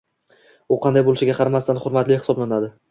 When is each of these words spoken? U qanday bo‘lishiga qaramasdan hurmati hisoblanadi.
U 0.75 0.79
qanday 0.85 1.05
bo‘lishiga 1.11 1.37
qaramasdan 1.41 1.85
hurmati 1.87 2.21
hisoblanadi. 2.21 2.77